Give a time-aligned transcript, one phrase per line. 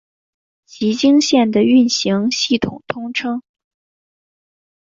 [0.65, 3.43] 崎京线的运行系统通称。